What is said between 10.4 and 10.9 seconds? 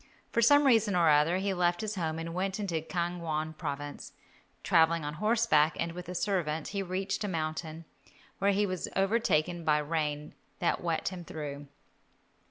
that